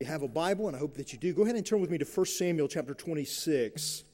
[0.00, 1.90] you have a Bible, and I hope that you do, go ahead and turn with
[1.90, 4.04] me to 1 Samuel chapter 26.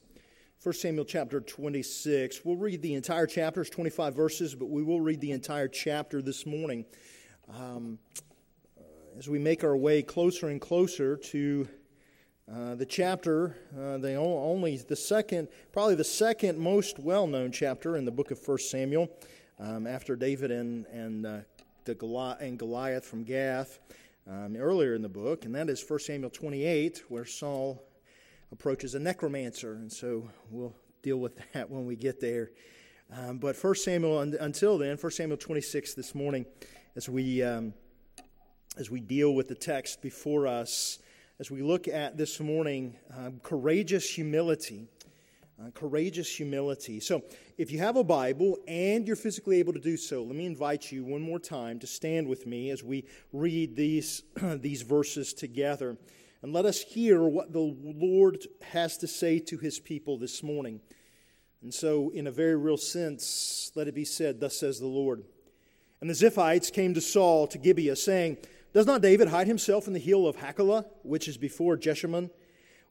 [0.63, 2.45] 1 Samuel chapter 26.
[2.45, 6.21] We'll read the entire chapter, it's 25 verses, but we will read the entire chapter
[6.21, 6.85] this morning
[7.49, 7.99] um,
[9.19, 11.67] as we make our way closer and closer to
[12.53, 18.05] uh, the chapter, uh, the only the second, probably the second most well-known chapter in
[18.05, 19.09] the book of 1 Samuel,
[19.59, 21.39] um, after David and and uh,
[21.85, 23.79] the Goliath, and Goliath from Gath
[24.31, 27.83] um, earlier in the book, and that is 1 Samuel 28, where Saul
[28.53, 29.73] approaches a necromancer.
[29.75, 32.51] And so we'll deal with that when we get there.
[33.13, 36.47] Um, but 1 Samuel, until then, 1 Samuel 26 this morning,
[36.95, 37.75] as we, um,
[38.77, 41.01] as we deal with the text before us,
[41.41, 44.87] as we look at this morning, um, courageous humility
[45.61, 47.01] uh, courageous humility.
[47.01, 47.23] So,
[47.59, 50.91] if you have a Bible and you're physically able to do so, let me invite
[50.91, 55.99] you one more time to stand with me as we read these, these verses together.
[56.43, 60.81] And let us hear what the Lord has to say to his people this morning.
[61.63, 65.25] And so, in a very real sense, let it be said, Thus says the Lord.
[66.01, 68.39] And the Ziphites came to Saul to Gibeah, saying,
[68.73, 72.31] Does not David hide himself in the hill of Hachilah, which is before Jeshimon?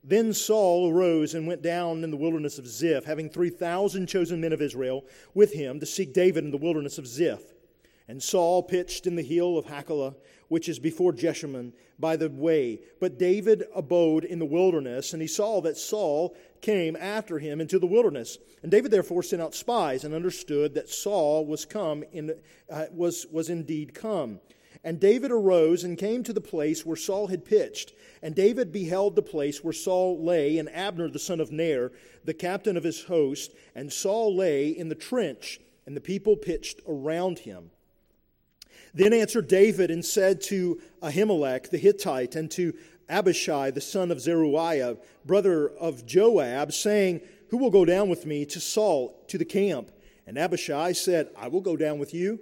[0.03, 4.53] Then Saul arose and went down in the wilderness of Ziph, having 3,000 chosen men
[4.53, 7.53] of Israel with him to seek David in the wilderness of Ziph.
[8.07, 10.15] And Saul pitched in the hill of Hachilah,
[10.47, 12.79] which is before Jeshimon, by the way.
[12.99, 17.77] But David abode in the wilderness, and he saw that Saul came after him into
[17.77, 18.39] the wilderness.
[18.63, 22.33] And David therefore sent out spies and understood that Saul was come in,
[22.69, 24.39] uh, was, was indeed come.
[24.83, 27.93] And David arose and came to the place where Saul had pitched.
[28.21, 31.91] And David beheld the place where Saul lay, and Abner the son of Ner,
[32.23, 33.53] the captain of his host.
[33.75, 37.71] And Saul lay in the trench, and the people pitched around him.
[38.93, 42.73] Then answered David and said to Ahimelech the Hittite and to
[43.09, 48.45] Abishai the son of Zeruiah, brother of Joab, saying, Who will go down with me
[48.45, 49.91] to Saul to the camp?
[50.25, 52.39] And Abishai said, I will go down with you.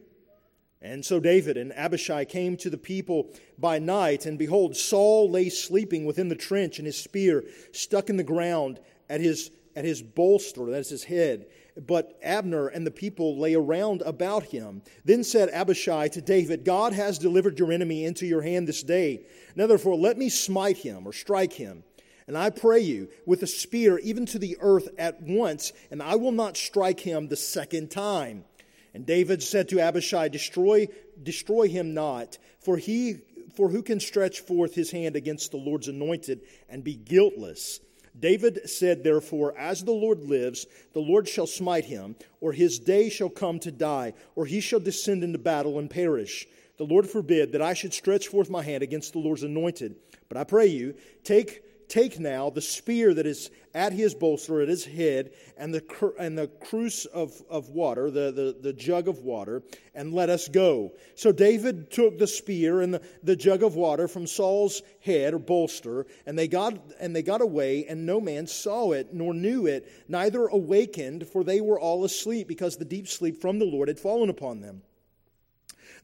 [0.82, 5.50] And so David and Abishai came to the people by night, and behold, Saul lay
[5.50, 8.80] sleeping within the trench, and his spear stuck in the ground
[9.10, 11.48] at his, at his bolster, that is his head.
[11.76, 14.82] But Abner and the people lay around about him.
[15.06, 19.26] Then said Abishai to David, God has delivered your enemy into your hand this day.
[19.56, 21.84] Now therefore, let me smite him or strike him.
[22.28, 26.16] And I pray you, with a spear even to the earth at once, and I
[26.16, 28.44] will not strike him the second time.
[28.94, 30.88] And David said to Abishai, Destroy,
[31.22, 33.22] destroy him not, for he
[33.56, 37.80] for who can stretch forth his hand against the Lord's anointed and be guiltless?
[38.20, 43.10] David said, Therefore, as the Lord lives, the Lord shall smite him, or his day
[43.10, 46.48] shall come to die, or he shall descend into battle and perish.
[46.78, 49.96] The Lord forbid that I should stretch forth my hand against the Lord's anointed.
[50.30, 54.68] But I pray you, take Take now the spear that is at his bolster, at
[54.68, 59.20] his head, and the, and the cruse of, of water, the, the, the jug of
[59.20, 59.64] water,
[59.96, 60.94] and let us go.
[61.16, 65.40] So David took the spear and the, the jug of water from Saul's head or
[65.40, 69.68] bolster, and they, got, and they got away, and no man saw it, nor knew
[69.68, 73.88] it, neither awakened, for they were all asleep, because the deep sleep from the Lord
[73.88, 74.82] had fallen upon them.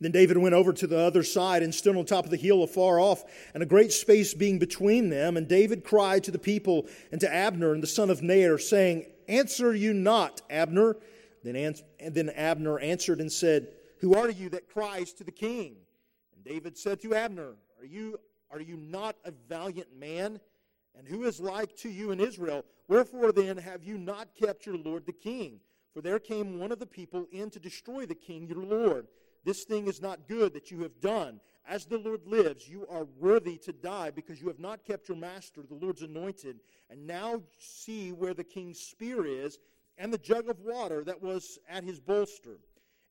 [0.03, 2.62] Then David went over to the other side and stood on top of the hill
[2.62, 5.38] afar off, and a great space being between them.
[5.38, 9.06] And David cried to the people and to Abner and the son of Ner, saying,
[9.30, 10.97] Answer you not, Abner.
[11.42, 13.69] Then, and then Abner answered and said,
[14.02, 15.78] Who are you that cries to the king?
[16.36, 18.19] And David said to Abner, Are you,
[18.52, 20.38] are you not a valiant man?
[20.97, 22.66] And who is like to you in Israel?
[22.90, 25.62] Wherefore then have you not kept your lord the king?
[25.94, 29.08] For there came one of the people in to destroy the king your lord.
[29.44, 31.40] This thing is not good that you have done.
[31.68, 35.18] As the Lord lives, you are worthy to die because you have not kept your
[35.18, 36.59] master, the Lord's anointed.
[36.90, 39.59] And now see where the king's spear is
[39.98, 42.58] and the jug of water that was at his bolster.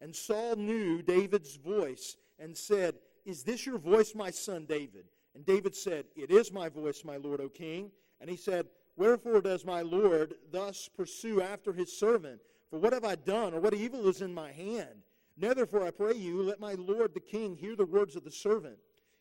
[0.00, 5.04] And Saul knew David's voice and said, Is this your voice, my son David?
[5.34, 7.90] And David said, It is my voice, my lord, O king.
[8.20, 12.40] And he said, Wherefore does my lord thus pursue after his servant?
[12.68, 15.04] For what have I done, or what evil is in my hand?
[15.36, 18.30] Now, therefore, I pray you, let my lord the king hear the words of the
[18.30, 18.76] servant.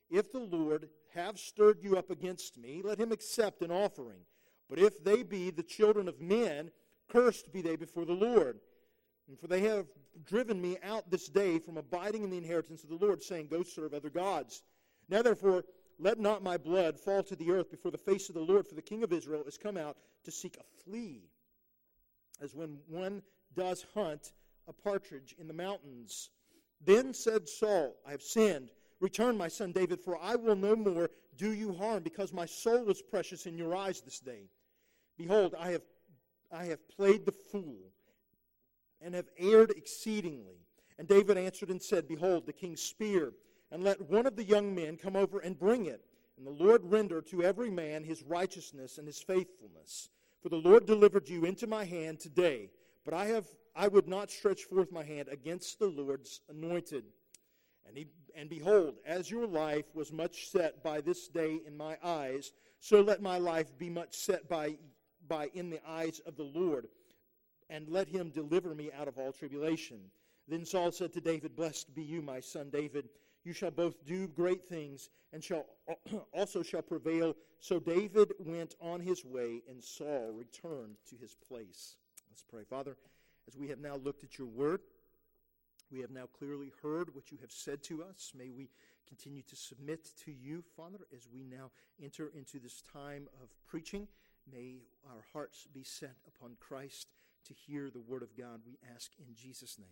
[0.10, 4.20] If the Lord have stirred you up against me, let him accept an offering.
[4.70, 6.72] But if they be the children of men,
[7.10, 8.60] cursed be they before the Lord.
[9.28, 9.86] And for they have
[10.26, 13.64] driven me out this day from abiding in the inheritance of the Lord, saying, Go
[13.64, 14.64] serve other gods.
[15.10, 15.64] Now, therefore,
[16.00, 18.76] let not my blood fall to the earth before the face of the Lord, for
[18.76, 21.30] the king of Israel is come out to seek a flea,
[22.42, 23.22] as when one
[23.56, 24.34] does hunt
[24.72, 26.30] a partridge in the mountains.
[26.84, 28.70] Then said Saul, I have sinned.
[29.00, 32.90] Return, my son David, for I will no more do you harm, because my soul
[32.90, 34.50] is precious in your eyes this day.
[35.18, 35.82] Behold, I have,
[36.52, 37.92] I have played the fool
[39.02, 40.60] and have erred exceedingly.
[41.00, 43.34] And David answered and said, Behold, the king's spear,
[43.72, 46.06] and let one of the young men come over and bring it.
[46.38, 50.10] And the Lord render to every man his righteousness and his faithfulness.
[50.42, 52.70] For the Lord delivered you into my hand today,
[53.06, 53.46] but I have
[53.76, 57.06] I would not stretch forth my hand against the Lord's anointed.
[57.88, 61.98] And, he, and behold, as your life was much set by this day in my
[62.04, 64.78] eyes, so let my life be much set by,
[65.28, 66.88] by in the eyes of the Lord,
[67.70, 70.00] and let him deliver me out of all tribulation.
[70.48, 73.10] Then Saul said to David, Blessed be you, my son David.
[73.44, 75.66] You shall both do great things, and shall
[76.34, 77.36] also shall prevail.
[77.60, 81.96] So David went on his way, and Saul returned to his place.
[82.32, 82.64] Let's pray.
[82.64, 82.96] Father,
[83.46, 84.80] as we have now looked at your word,
[85.92, 88.32] we have now clearly heard what you have said to us.
[88.34, 88.70] May we
[89.06, 94.08] continue to submit to you, Father, as we now enter into this time of preaching.
[94.50, 97.10] May our hearts be set upon Christ
[97.48, 98.62] to hear the word of God.
[98.66, 99.90] We ask in Jesus' name.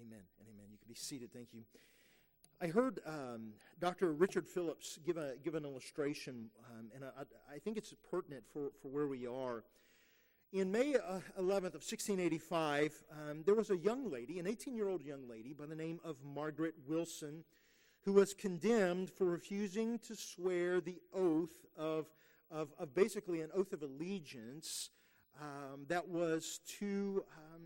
[0.00, 0.66] Amen and amen.
[0.70, 1.32] You can be seated.
[1.32, 1.62] Thank you.
[2.60, 4.12] I heard um, Dr.
[4.12, 8.70] Richard Phillips give, a, give an illustration, um, and I, I, think it's pertinent for,
[8.80, 9.64] for where we are.
[10.52, 14.86] In May uh, 11th of 1685, um, there was a young lady, an 18 year
[14.86, 17.42] old young lady by the name of Margaret Wilson,
[18.02, 22.10] who was condemned for refusing to swear the oath of,
[22.50, 24.90] of, of basically an oath of allegiance
[25.40, 27.62] um, that was to um,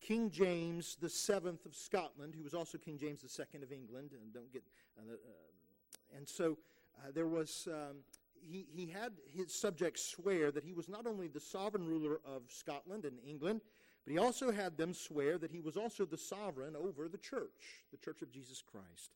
[0.00, 4.12] King James the Seventh of Scotland, who was also King James the Second of England.
[4.12, 4.62] And don't get,
[4.98, 6.56] uh, uh, and so
[6.96, 7.96] uh, there was um,
[8.40, 12.42] he, he had his subjects swear that he was not only the sovereign ruler of
[12.48, 13.60] Scotland and England,
[14.04, 17.84] but he also had them swear that he was also the sovereign over the church,
[17.90, 19.12] the church of Jesus Christ.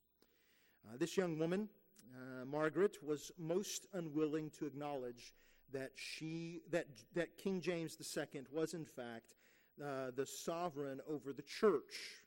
[0.87, 1.69] Uh, this young woman,
[2.15, 5.35] uh, Margaret, was most unwilling to acknowledge
[5.73, 9.35] that she that that King James II was in fact
[9.83, 12.23] uh, the sovereign over the church.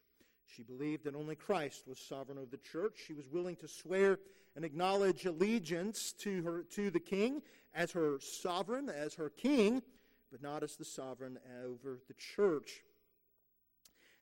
[0.56, 2.94] She believed that only Christ was sovereign over the church.
[3.06, 4.20] She was willing to swear
[4.56, 7.42] and acknowledge allegiance to, her, to the king
[7.76, 9.84] as her sovereign, as her king,
[10.32, 12.82] but not as the sovereign over the church.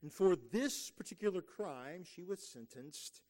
[0.01, 3.22] And for this particular crime, she was sentenced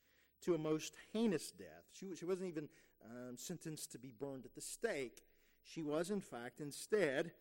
[0.42, 1.86] to a most heinous death.
[1.94, 2.70] She, she wasn't even
[3.06, 5.22] um, sentenced to be burned at the stake.
[5.64, 7.32] She was, in fact, instead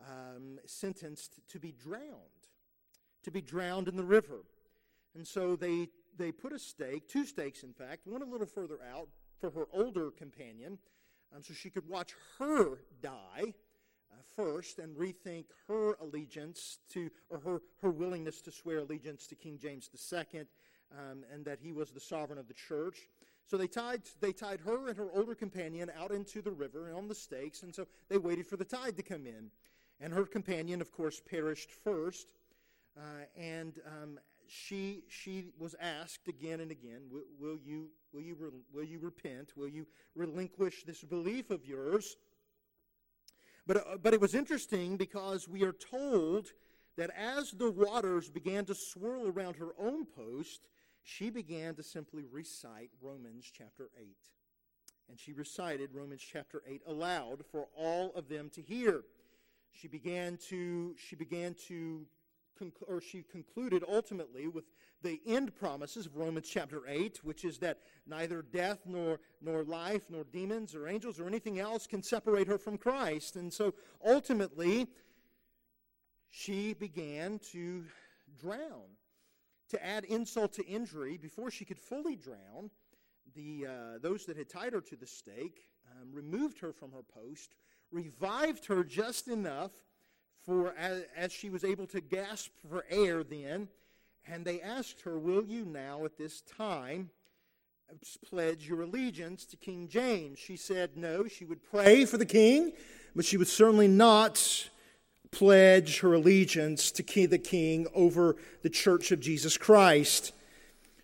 [0.00, 2.46] um, sentenced to be drowned,
[3.22, 4.40] to be drowned in the river.
[5.14, 8.78] And so they, they put a stake, two stakes in fact, one a little further
[8.94, 9.08] out
[9.40, 10.78] for her older companion,
[11.34, 13.54] um, so she could watch her die
[14.12, 19.34] uh, first and rethink her allegiance to, or her, her willingness to swear allegiance to
[19.34, 20.42] King James II,
[20.92, 23.08] um, and that he was the sovereign of the church.
[23.46, 27.08] So they tied, they tied her and her older companion out into the river on
[27.08, 29.50] the stakes, and so they waited for the tide to come in.
[30.00, 32.32] And her companion, of course, perished first.
[32.96, 34.18] Uh, and um,
[34.52, 37.00] she, she was asked again and again,
[37.40, 38.36] will, you, will, you
[38.72, 39.52] will you repent?
[39.56, 42.16] Will you relinquish this belief of yours?
[43.66, 46.48] But, uh, but it was interesting because we are told
[46.98, 50.68] that as the waters began to swirl around her own post,
[51.02, 54.06] she began to simply recite Romans chapter 8.
[55.08, 59.04] And she recited Romans chapter 8 aloud for all of them to hear.
[59.72, 62.04] She began to, she began to
[62.86, 64.64] or she concluded ultimately with
[65.02, 70.02] the end promises of Romans chapter 8, which is that neither death nor, nor life
[70.08, 73.36] nor demons or angels or anything else can separate her from Christ.
[73.36, 74.86] And so ultimately,
[76.30, 77.84] she began to
[78.40, 78.96] drown.
[79.70, 82.70] To add insult to injury, before she could fully drown,
[83.34, 87.02] the, uh, those that had tied her to the stake um, removed her from her
[87.02, 87.54] post,
[87.90, 89.72] revived her just enough
[90.44, 93.68] for as, as she was able to gasp for air then,
[94.26, 97.10] and they asked her, Will you now at this time
[98.28, 100.38] pledge your allegiance to King James?
[100.38, 102.72] She said no, she would pray for the king,
[103.14, 104.68] but she would certainly not
[105.30, 110.32] pledge her allegiance to the king over the church of Jesus Christ.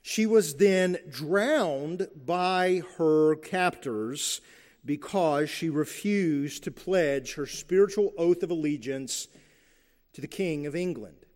[0.02, 4.40] She was then drowned by her captors
[4.88, 9.28] because she refused to pledge her spiritual oath of allegiance
[10.14, 11.26] to the King of England.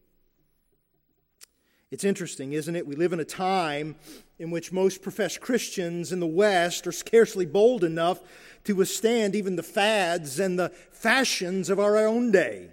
[1.91, 2.87] It's interesting, isn't it?
[2.87, 3.97] We live in a time
[4.39, 8.21] in which most professed Christians in the West are scarcely bold enough
[8.65, 12.71] to withstand even the fads and the fashions of our own day,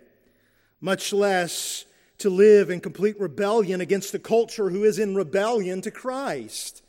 [0.79, 1.83] much less
[2.19, 6.83] to live in complete rebellion against the culture who is in rebellion to Christ.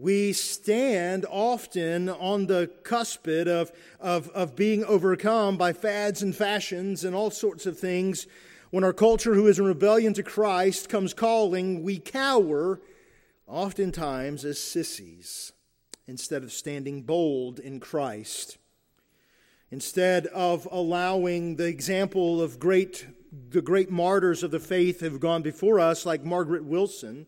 [0.00, 7.02] We stand often on the cuspid of, of, of being overcome by fads and fashions
[7.02, 8.28] and all sorts of things.
[8.70, 12.80] When our culture, who is in rebellion to Christ, comes calling, we cower,
[13.48, 15.50] oftentimes as sissies,
[16.06, 18.56] instead of standing bold in Christ.
[19.72, 23.04] Instead of allowing the example of great,
[23.50, 27.26] the great martyrs of the faith have gone before us, like Margaret Wilson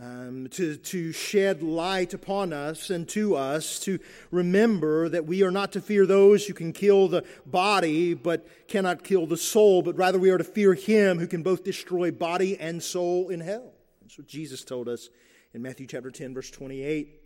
[0.00, 5.52] um, to, to shed light upon us and to us to remember that we are
[5.52, 9.96] not to fear those who can kill the body but cannot kill the soul, but
[9.96, 13.72] rather we are to fear him who can both destroy body and soul in hell.
[14.02, 15.10] That's what Jesus told us
[15.52, 17.20] in Matthew chapter 10, verse 28.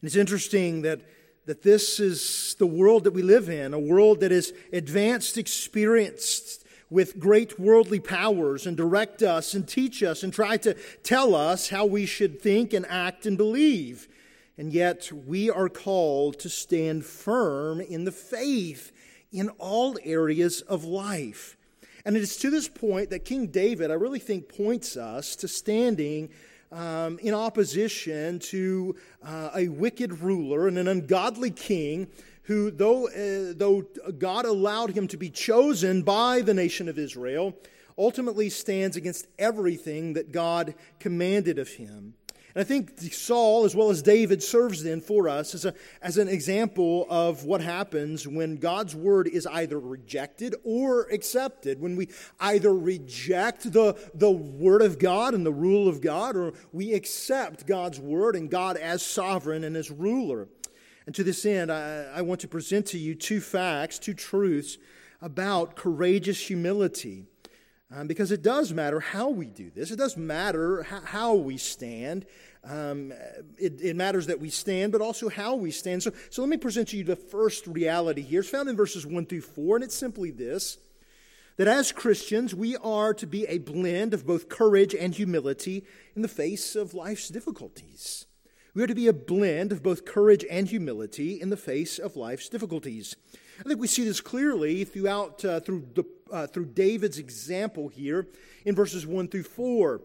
[0.00, 1.00] And it's interesting that,
[1.46, 6.64] that this is the world that we live in, a world that is advanced, experienced,
[6.90, 11.68] with great worldly powers and direct us and teach us and try to tell us
[11.68, 14.08] how we should think and act and believe.
[14.56, 18.92] And yet we are called to stand firm in the faith
[19.30, 21.56] in all areas of life.
[22.04, 25.48] And it is to this point that King David, I really think, points us to
[25.48, 26.30] standing
[26.72, 32.08] um, in opposition to uh, a wicked ruler and an ungodly king
[32.48, 33.82] who, though, uh, though
[34.18, 37.54] God allowed him to be chosen by the nation of Israel,
[37.98, 42.14] ultimately stands against everything that God commanded of him.
[42.54, 46.16] And I think Saul, as well as David, serves then for us as, a, as
[46.16, 51.82] an example of what happens when God's word is either rejected or accepted.
[51.82, 52.08] When we
[52.40, 57.66] either reject the, the word of God and the rule of God, or we accept
[57.66, 60.48] God's word and God as sovereign and as ruler.
[61.08, 64.76] And to this end, I, I want to present to you two facts, two truths
[65.22, 67.24] about courageous humility.
[67.90, 69.90] Um, because it does matter how we do this.
[69.90, 72.26] It does matter how, how we stand.
[72.62, 73.14] Um,
[73.56, 76.02] it, it, matters that we stand, but also how we stand.
[76.02, 78.40] So, so let me present to you the first reality here.
[78.40, 80.76] It's found in verses 1 through 4, and it's simply this
[81.56, 86.20] that as Christians, we are to be a blend of both courage and humility in
[86.20, 88.26] the face of life's difficulties.
[88.78, 92.14] We are to be a blend of both courage and humility in the face of
[92.14, 93.16] life's difficulties.
[93.58, 98.28] I think we see this clearly throughout uh, through the uh, through David's example here
[98.64, 100.02] in verses one through four.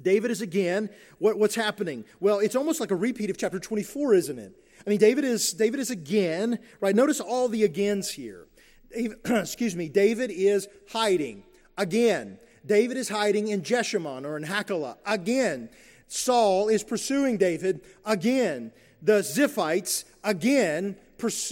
[0.00, 0.88] David is again
[1.18, 2.04] what, what's happening.
[2.20, 4.52] Well, it's almost like a repeat of chapter twenty four, isn't it?
[4.86, 6.94] I mean, David is David is again right.
[6.94, 8.46] Notice all the agains here.
[9.24, 9.88] Excuse me.
[9.88, 11.42] David is hiding
[11.76, 12.38] again.
[12.64, 15.70] David is hiding in Jeshimon or in Hachilah again.
[16.14, 18.70] Saul is pursuing David again.
[19.02, 20.96] The Ziphites again,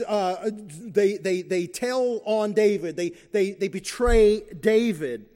[0.06, 5.26] uh, they, they, they tell on David, they, they, they betray David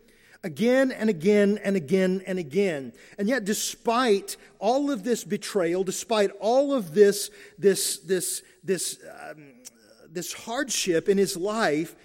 [0.44, 2.92] again and again and again and again.
[3.18, 9.54] And yet, despite all of this betrayal, despite all of this, this, this, this, um,
[10.08, 11.96] this hardship in his life,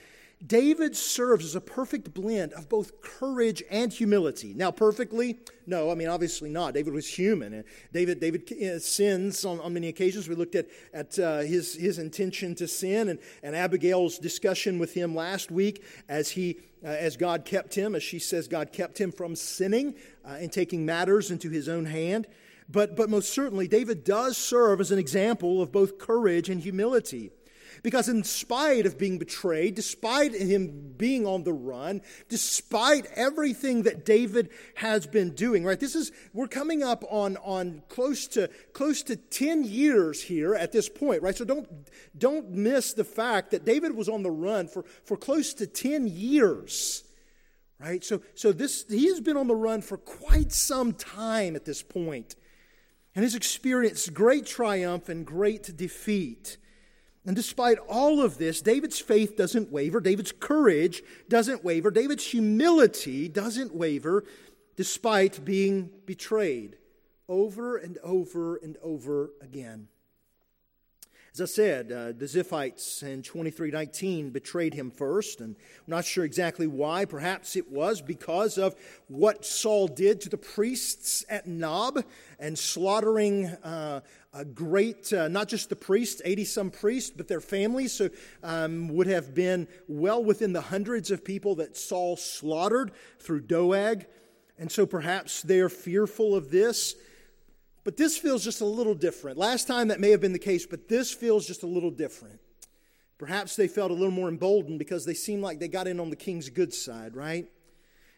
[0.45, 4.53] David serves as a perfect blend of both courage and humility.
[4.55, 5.39] Now, perfectly?
[5.67, 6.73] No, I mean, obviously not.
[6.73, 7.53] David was human.
[7.53, 10.27] And David, David uh, sins on, on many occasions.
[10.27, 14.95] We looked at, at uh, his, his intention to sin and, and Abigail's discussion with
[14.95, 18.99] him last week as, he, uh, as God kept him, as she says, God kept
[18.99, 19.93] him from sinning
[20.25, 22.25] uh, and taking matters into his own hand.
[22.67, 27.31] But, but most certainly, David does serve as an example of both courage and humility.
[27.83, 34.05] Because, in spite of being betrayed, despite him being on the run, despite everything that
[34.05, 35.79] David has been doing, right?
[35.79, 40.71] This is, we're coming up on, on close, to, close to 10 years here at
[40.71, 41.35] this point, right?
[41.35, 41.67] So don't,
[42.17, 46.07] don't miss the fact that David was on the run for, for close to 10
[46.07, 47.03] years
[47.81, 51.81] right so so this he's been on the run for quite some time at this
[51.81, 52.35] point
[53.15, 56.57] and has experienced great triumph and great defeat
[57.25, 59.99] and despite all of this, David's faith doesn't waver.
[59.99, 61.91] David's courage doesn't waver.
[61.91, 64.23] David's humility doesn't waver
[64.75, 66.77] despite being betrayed
[67.27, 69.87] over and over and over again.
[71.33, 76.25] As I said, uh, the Ziphites in 2319 betrayed him first, and I'm not sure
[76.25, 77.05] exactly why.
[77.05, 78.75] Perhaps it was because of
[79.07, 82.03] what Saul did to the priests at Nob
[82.37, 84.01] and slaughtering uh,
[84.33, 87.93] a great, uh, not just the priests, 80 some priests, but their families.
[87.93, 88.09] So,
[88.43, 94.05] um, would have been well within the hundreds of people that Saul slaughtered through Doeg.
[94.57, 96.95] And so perhaps they're fearful of this.
[97.83, 99.37] But this feels just a little different.
[99.37, 102.39] Last time that may have been the case, but this feels just a little different.
[103.17, 106.09] Perhaps they felt a little more emboldened because they seemed like they got in on
[106.09, 107.47] the king's good side, right?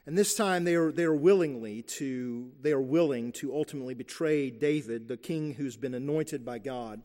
[0.06, 4.50] And this time they are, they are willingly to, they are willing to ultimately betray
[4.50, 7.02] David, the king who's been anointed by God.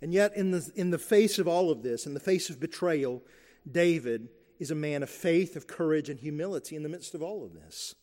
[0.00, 2.60] And yet, in the, in the face of all of this, in the face of
[2.60, 3.22] betrayal,
[3.70, 7.44] David is a man of faith, of courage, and humility in the midst of all
[7.44, 7.94] of this.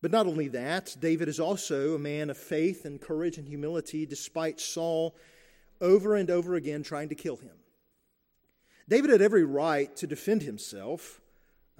[0.00, 4.06] But not only that, David is also a man of faith and courage and humility
[4.06, 5.16] despite Saul
[5.80, 7.56] over and over again trying to kill him.
[8.88, 11.20] David had every right to defend himself.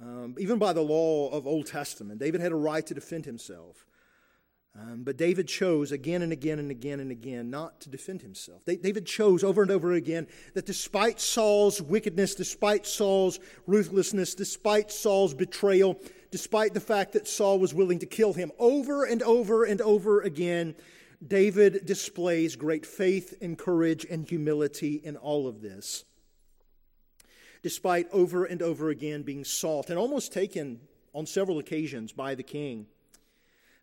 [0.01, 3.85] Um, even by the law of Old Testament, David had a right to defend himself.
[4.79, 8.63] Um, but David chose again and again and again and again not to defend himself.
[8.65, 15.33] David chose over and over again that despite Saul's wickedness, despite Saul's ruthlessness, despite Saul's
[15.33, 15.99] betrayal,
[16.31, 20.21] despite the fact that Saul was willing to kill him, over and over and over
[20.21, 20.75] again,
[21.27, 26.05] David displays great faith and courage and humility in all of this
[27.61, 30.79] despite over and over again being sought and almost taken
[31.13, 32.85] on several occasions by the king.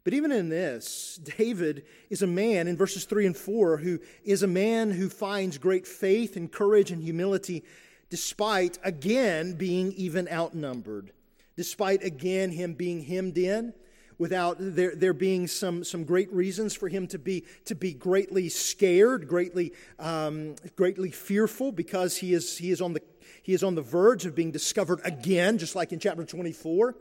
[0.04, 4.42] But even in this, David is a man in verses 3 and 4 who is
[4.42, 7.64] a man who finds great faith and courage and humility
[8.08, 11.10] despite again being even outnumbered,
[11.56, 13.74] despite again him being hemmed in
[14.18, 18.48] without there, there being some, some great reasons for him to be, to be greatly
[18.48, 23.02] scared, greatly, um, greatly fearful, because he is, he, is on the,
[23.42, 26.96] he is on the verge of being discovered again, just like in chapter 24.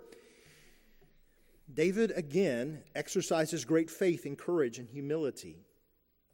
[1.74, 5.66] David again exercises great faith and courage and humility.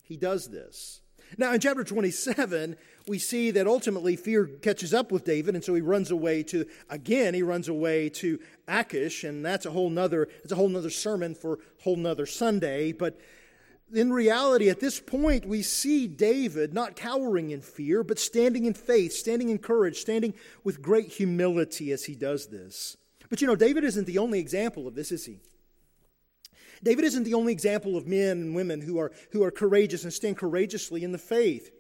[0.03, 1.00] He does this.
[1.37, 2.75] Now, in chapter 27,
[3.07, 6.65] we see that ultimately fear catches up with David, and so he runs away to,
[6.89, 10.89] again, he runs away to Achish, and that's a whole nother, it's a whole nother
[10.89, 12.91] sermon for a whole nother Sunday.
[12.91, 13.19] But
[13.93, 18.73] in reality, at this point, we see David not cowering in fear, but standing in
[18.73, 20.33] faith, standing in courage, standing
[20.63, 22.97] with great humility as he does this.
[23.29, 25.39] But you know, David isn't the only example of this, is he?
[26.83, 30.11] David isn't the only example of men and women who are, who are courageous and
[30.11, 31.71] stand courageously in the faith.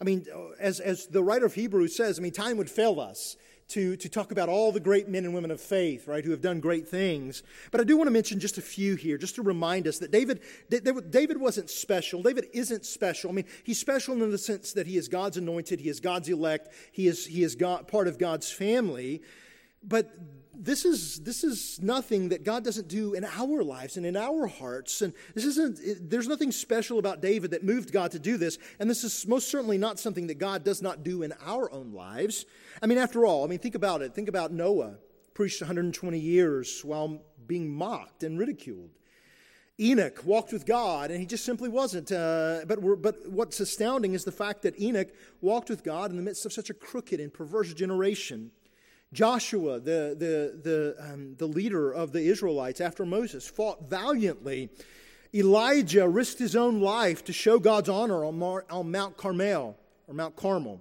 [0.00, 0.26] I mean,
[0.58, 3.36] as, as the writer of Hebrews says, I mean, time would fail us
[3.70, 6.40] to, to talk about all the great men and women of faith, right, who have
[6.40, 7.42] done great things.
[7.70, 10.10] But I do want to mention just a few here, just to remind us that
[10.10, 12.22] David, David wasn't special.
[12.22, 13.30] David isn't special.
[13.30, 16.28] I mean, he's special in the sense that he is God's anointed, he is God's
[16.28, 19.22] elect, he is, he is God, part of God's family.
[19.82, 20.10] But
[20.62, 24.46] this is, this is nothing that God doesn't do in our lives and in our
[24.46, 25.00] hearts.
[25.00, 28.58] And this isn't, it, there's nothing special about David that moved God to do this.
[28.78, 31.92] And this is most certainly not something that God does not do in our own
[31.92, 32.44] lives.
[32.82, 34.14] I mean, after all, I mean, think about it.
[34.14, 34.98] Think about Noah,
[35.32, 38.90] preached 120 years while being mocked and ridiculed.
[39.80, 42.12] Enoch walked with God, and he just simply wasn't.
[42.12, 45.08] Uh, but, but what's astounding is the fact that Enoch
[45.40, 48.50] walked with God in the midst of such a crooked and perverse generation.
[49.12, 54.70] Joshua, the, the, the, um, the leader of the Israelites after Moses, fought valiantly.
[55.34, 60.14] Elijah risked his own life to show God's honor on, Mar- on Mount Carmel or
[60.14, 60.80] Mount Carmel.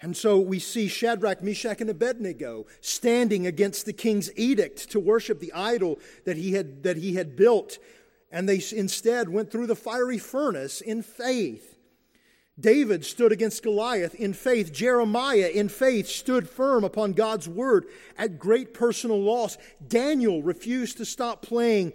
[0.00, 5.40] And so we see Shadrach, Meshach, and Abednego standing against the king's edict to worship
[5.40, 7.78] the idol that he had, that he had built.
[8.30, 11.77] And they instead went through the fiery furnace in faith.
[12.60, 14.72] David stood against Goliath in faith.
[14.72, 19.56] Jeremiah, in faith, stood firm upon God's word at great personal loss.
[19.86, 21.92] Daniel refused to stop playing,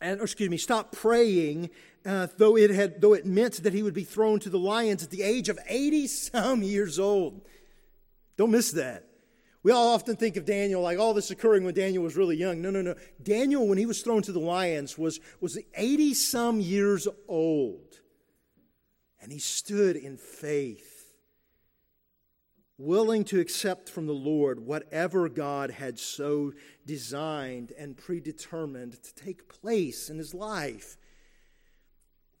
[0.00, 1.70] and excuse me, stop praying,
[2.04, 5.02] uh, though it had, though it meant that he would be thrown to the lions
[5.02, 7.40] at the age of eighty some years old.
[8.36, 9.06] Don't miss that.
[9.62, 12.60] We all often think of Daniel like all this occurring when Daniel was really young.
[12.60, 12.94] No, no, no.
[13.22, 17.93] Daniel, when he was thrown to the lions, was was eighty some years old.
[19.24, 21.10] And he stood in faith,
[22.76, 26.52] willing to accept from the Lord whatever God had so
[26.84, 30.98] designed and predetermined to take place in his life.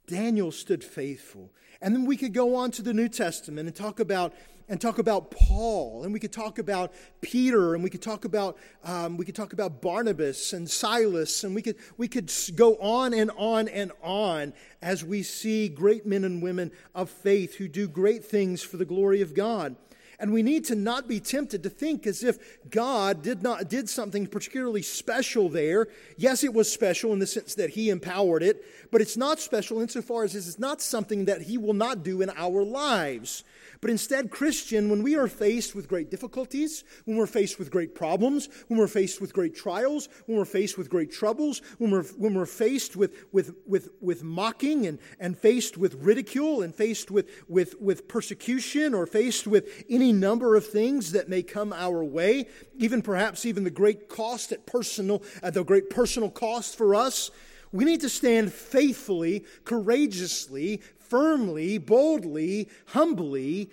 [0.06, 1.54] Daniel stood faithful.
[1.84, 4.32] And then we could go on to the New Testament and talk about
[4.70, 8.56] and talk about Paul, and we could talk about Peter, and we could talk about
[8.82, 13.12] um, we could talk about Barnabas and Silas, and we could we could go on
[13.12, 17.86] and on and on as we see great men and women of faith who do
[17.86, 19.76] great things for the glory of God.
[20.24, 22.38] And we need to not be tempted to think as if
[22.70, 25.88] God did not did something particularly special there.
[26.16, 29.82] Yes, it was special in the sense that he empowered it, but it's not special
[29.82, 33.44] insofar as it's not something that he will not do in our lives.
[33.84, 37.94] But instead, Christian, when we are faced with great difficulties, when we're faced with great
[37.94, 42.04] problems, when we're faced with great trials, when we're faced with great troubles, when we're,
[42.04, 47.10] when we're faced with, with, with, with mocking and, and faced with ridicule and faced
[47.10, 52.02] with, with, with persecution or faced with any number of things that may come our
[52.02, 56.94] way, even perhaps even the great cost at personal, at the great personal cost for
[56.94, 57.30] us.
[57.70, 63.70] We need to stand faithfully, courageously, firmly, boldly, humbly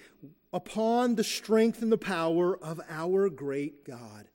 [0.54, 4.28] upon the strength and the power of our great God.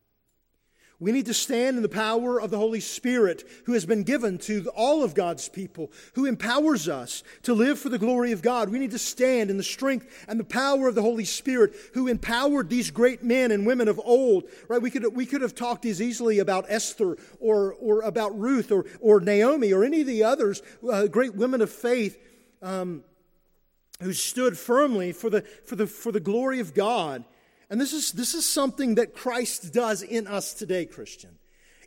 [0.98, 4.38] We need to stand in the power of the Holy Spirit who has been given
[4.38, 8.70] to all of God's people, who empowers us to live for the glory of God.
[8.70, 12.09] We need to stand in the strength and the power of the Holy Spirit who
[12.09, 14.44] empowered these great men and women of old.
[14.68, 14.80] Right?
[14.80, 18.87] We could, we could have talked as easily about Esther or, or about Ruth or,
[18.98, 22.18] or Naomi or any of the others, uh, great women of faith.
[22.66, 23.05] Um,
[24.00, 27.24] who stood firmly for the, for the, for the glory of God
[27.68, 31.38] and this is, this is something that Christ does in us today, Christian.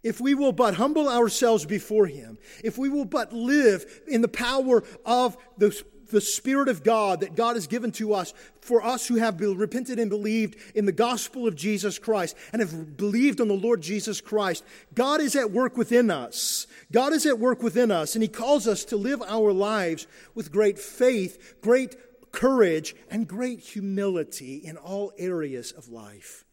[0.04, 4.28] If we will but humble ourselves before Him, if we will but live in the
[4.28, 9.08] power of the, the Spirit of God that God has given to us, for us
[9.08, 13.48] who have repented and believed in the gospel of Jesus Christ and have believed on
[13.48, 16.67] the Lord Jesus Christ, God is at work within us.
[16.91, 20.52] God is at work within us, and He calls us to live our lives with
[20.52, 21.95] great faith, great
[22.32, 26.45] courage, and great humility in all areas of life.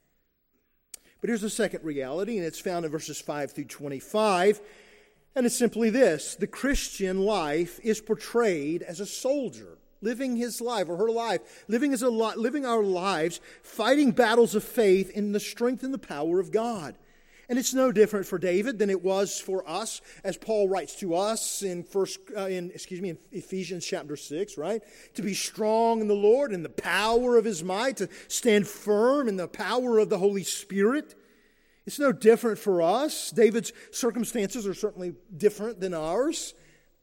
[1.20, 4.60] But here's the second reality, and it's found in verses 5 through 25.
[5.36, 10.88] And it's simply this the Christian life is portrayed as a soldier living his life
[10.88, 15.40] or her life, living, as a living our lives, fighting battles of faith in the
[15.40, 16.96] strength and the power of God.
[17.48, 21.14] And it's no different for David than it was for us, as Paul writes to
[21.14, 24.82] us in first, uh, in excuse me, in Ephesians chapter six, right?
[25.14, 29.28] To be strong in the Lord and the power of His might, to stand firm
[29.28, 31.14] in the power of the Holy Spirit.
[31.86, 33.30] It's no different for us.
[33.30, 36.54] David's circumstances are certainly different than ours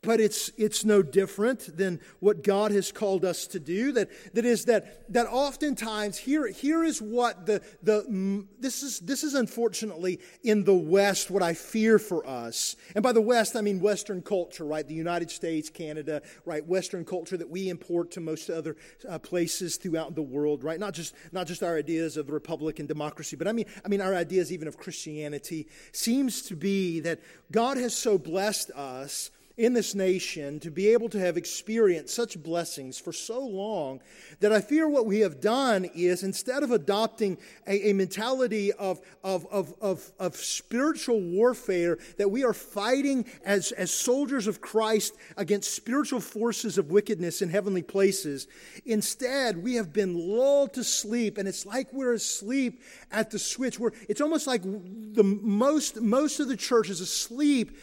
[0.03, 3.93] but it's, it's no different than what God has called us to do.
[3.93, 9.23] That, that is that, that oftentimes here, here is what the, the, this is, this
[9.23, 12.75] is unfortunately in the West what I fear for us.
[12.95, 14.85] And by the West, I mean Western culture, right?
[14.85, 16.65] The United States, Canada, right?
[16.65, 18.75] Western culture that we import to most other
[19.09, 20.79] uh, places throughout the world, right?
[20.79, 24.01] Not just, not just our ideas of republic and democracy, but I mean, I mean
[24.01, 29.73] our ideas even of Christianity seems to be that God has so blessed us in
[29.73, 33.99] this nation to be able to have experienced such blessings for so long
[34.39, 37.37] that I fear what we have done is instead of adopting
[37.67, 43.71] a, a mentality of, of, of, of, of spiritual warfare, that we are fighting as,
[43.73, 48.47] as soldiers of Christ against spiritual forces of wickedness in heavenly places.
[48.85, 53.79] Instead, we have been lulled to sleep, and it's like we're asleep at the switch.
[53.79, 57.77] Where it's almost like the most, most of the church is asleep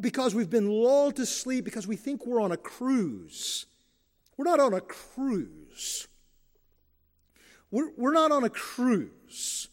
[0.00, 3.66] because we've been lulled to sleep because we think we're on a cruise.
[4.36, 6.08] We're not on a cruise.
[7.70, 9.68] We're, we're not on a cruise.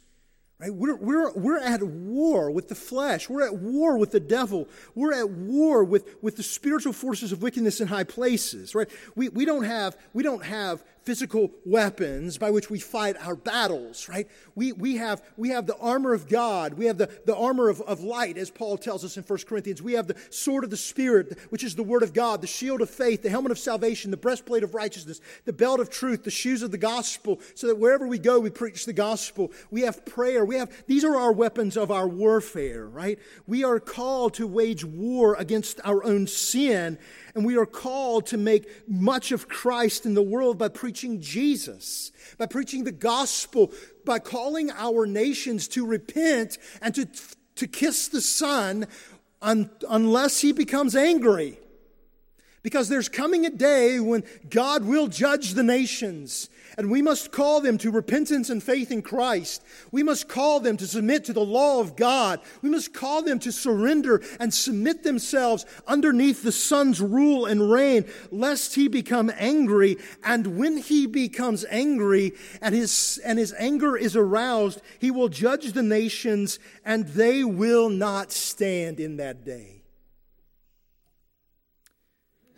[0.59, 0.73] Right?
[0.73, 3.27] We're, we're, we're at war with the flesh.
[3.27, 4.69] We're at war with the devil.
[4.93, 8.75] We're at war with, with the spiritual forces of wickedness in high places.
[8.75, 8.87] Right?
[9.15, 14.07] We, we, don't have, we don't have physical weapons by which we fight our battles,
[14.07, 14.27] right?
[14.55, 16.75] We, we, have, we have the armor of God.
[16.75, 19.81] We have the, the armor of, of light, as Paul tells us in 1 Corinthians.
[19.81, 22.81] We have the sword of the Spirit, which is the word of God, the shield
[22.81, 26.31] of faith, the helmet of salvation, the breastplate of righteousness, the belt of truth, the
[26.31, 29.51] shoes of the gospel, so that wherever we go, we preach the gospel.
[29.71, 30.45] We have prayer.
[30.45, 33.17] We have, these are our weapons of our warfare, right?
[33.47, 36.99] We are called to wage war against our own sin
[37.35, 42.11] and we are called to make much of Christ in the world by preaching Jesus,
[42.37, 43.71] by preaching the gospel,
[44.05, 47.07] by calling our nations to repent and to,
[47.55, 48.87] to kiss the Son
[49.41, 51.57] un, unless he becomes angry.
[52.63, 57.61] Because there's coming a day when God will judge the nations and we must call
[57.61, 59.63] them to repentance and faith in Christ.
[59.91, 62.39] We must call them to submit to the law of God.
[62.61, 68.05] We must call them to surrender and submit themselves underneath the Son's rule and reign,
[68.31, 69.97] lest he become angry.
[70.23, 75.73] And when he becomes angry and his, and his anger is aroused, he will judge
[75.73, 79.80] the nations and they will not stand in that day.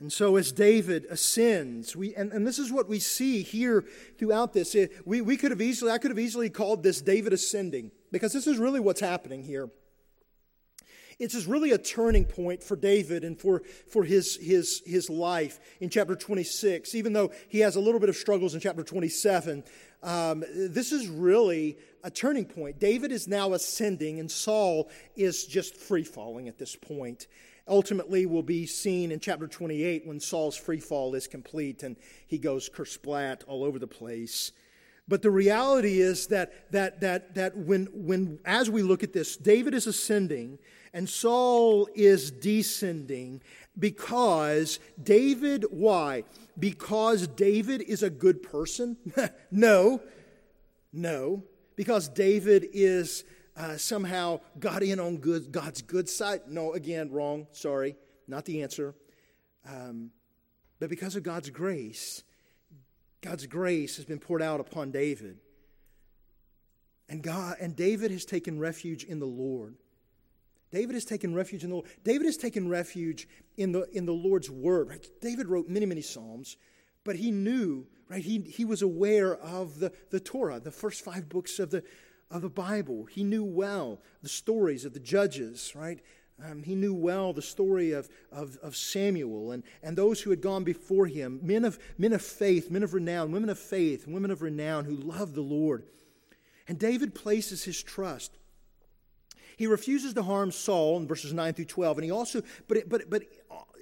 [0.03, 3.85] And so, as David ascends, we, and, and this is what we see here
[4.19, 4.75] throughout this.
[4.75, 8.33] It, we, we could have easily, I could have easily called this David ascending, because
[8.33, 9.69] this is really what's happening here.
[11.19, 15.61] It's just really a turning point for David and for, for his, his, his life
[15.79, 16.95] in chapter 26.
[16.95, 19.63] Even though he has a little bit of struggles in chapter 27,
[20.01, 22.77] um, this is really a turning point.
[22.77, 27.27] David is now ascending, and Saul is just free falling at this point
[27.67, 31.95] ultimately will be seen in chapter 28 when Saul's free fall is complete and
[32.27, 34.51] he goes kersplat all over the place.
[35.07, 39.35] But the reality is that, that, that, that when, when, as we look at this,
[39.35, 40.59] David is ascending
[40.93, 43.41] and Saul is descending
[43.77, 46.23] because David, why?
[46.57, 48.97] Because David is a good person?
[49.51, 50.01] no,
[50.93, 51.43] no.
[51.75, 53.23] Because David is
[53.55, 56.41] uh, somehow got in on good, God's good side?
[56.47, 57.47] No, again, wrong.
[57.51, 57.95] Sorry,
[58.27, 58.95] not the answer.
[59.67, 60.11] Um,
[60.79, 62.23] but because of God's grace,
[63.21, 65.37] God's grace has been poured out upon David.
[67.07, 69.75] And God and David has taken refuge in the Lord.
[70.71, 71.87] David has taken refuge in the Lord.
[72.03, 74.89] David has taken refuge in the, in the Lord's word.
[74.89, 75.07] Right?
[75.21, 76.57] David wrote many, many Psalms,
[77.03, 78.23] but he knew, right?
[78.23, 81.83] He, he was aware of the, the Torah, the first five books of the,
[82.33, 83.05] of the Bible.
[83.05, 85.99] He knew well the stories of the judges, right?
[86.43, 90.41] Um, he knew well the story of, of, of, Samuel and, and those who had
[90.41, 94.31] gone before him, men of, men of faith, men of renown, women of faith, women
[94.31, 95.83] of renown who loved the Lord.
[96.67, 98.35] And David places his trust.
[99.55, 101.99] He refuses to harm Saul in verses 9 through 12.
[101.99, 103.23] And he also, but, it, but, but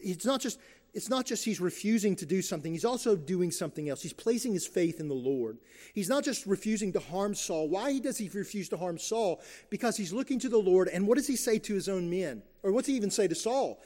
[0.03, 0.59] it's not just
[0.93, 4.01] it's not just he's refusing to do something, he's also doing something else.
[4.01, 5.57] He's placing his faith in the Lord.
[5.93, 7.69] He's not just refusing to harm Saul.
[7.69, 9.41] Why does he refuse to harm Saul?
[9.69, 12.43] Because he's looking to the Lord, and what does he say to his own men?
[12.61, 13.81] Or what's he even say to Saul?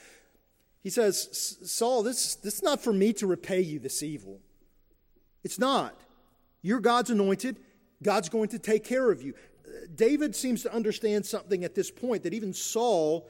[0.81, 4.39] He says, Saul, this, this is not for me to repay you this evil.
[5.43, 5.99] It's not.
[6.63, 7.57] You're God's anointed,
[8.01, 9.35] God's going to take care of you.
[9.63, 13.29] Uh, David seems to understand something at this point that even Saul,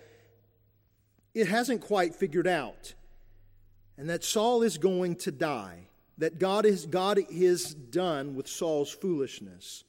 [1.33, 2.93] it hasn't quite figured out
[3.97, 8.91] and that Saul is going to die, that God is, God is done with Saul's
[8.91, 9.83] foolishness.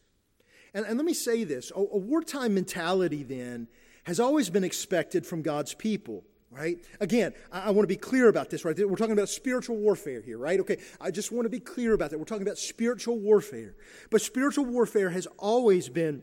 [0.75, 3.69] And, and let me say this a, a wartime mentality then
[4.05, 6.79] has always been expected from God's people right?
[7.01, 8.77] Again, I, I want to be clear about this, right?
[8.79, 10.59] We're talking about spiritual warfare here, right?
[10.61, 12.19] Okay, I just want to be clear about that.
[12.19, 13.75] We're talking about spiritual warfare.
[14.11, 16.23] But spiritual warfare has always been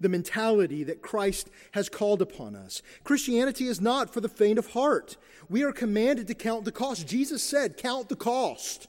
[0.00, 2.82] the mentality that Christ has called upon us.
[3.04, 5.16] Christianity is not for the faint of heart.
[5.50, 7.08] We are commanded to count the cost.
[7.08, 8.86] Jesus said, Count the cost.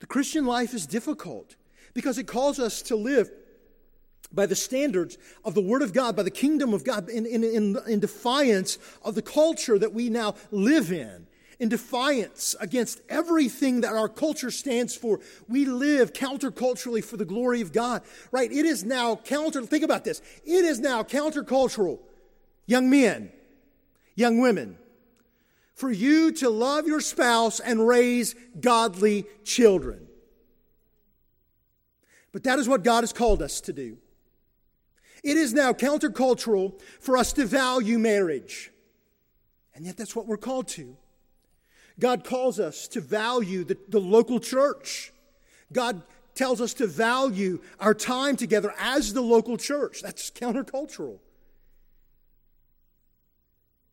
[0.00, 1.54] The Christian life is difficult
[1.94, 3.30] because it calls us to live
[4.32, 7.44] by the standards of the Word of God, by the kingdom of God, in, in,
[7.44, 11.28] in, in defiance of the culture that we now live in
[11.60, 15.20] in defiance against everything that our culture stands for.
[15.48, 18.50] We live counterculturally for the glory of God, right?
[18.50, 20.22] It is now counter, think about this.
[20.44, 22.00] It is now countercultural,
[22.66, 23.30] young men,
[24.14, 24.78] young women,
[25.74, 30.06] for you to love your spouse and raise godly children.
[32.32, 33.98] But that is what God has called us to do.
[35.22, 38.70] It is now countercultural for us to value marriage.
[39.74, 40.96] And yet, that's what we're called to.
[41.98, 45.12] God calls us to value the, the local church.
[45.72, 46.02] God
[46.34, 50.02] tells us to value our time together as the local church.
[50.02, 51.18] That's countercultural.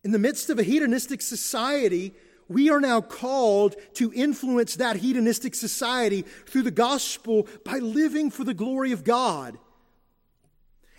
[0.02, 2.14] In the midst of a hedonistic society,
[2.48, 8.44] we are now called to influence that hedonistic society through the gospel by living for
[8.44, 9.58] the glory of God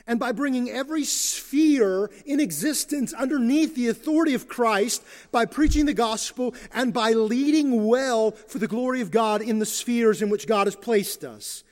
[0.07, 5.93] and by bringing every sphere in existence underneath the authority of Christ, by preaching the
[5.93, 10.47] gospel, and by leading well for the glory of God in the spheres in which
[10.47, 11.63] God has placed us.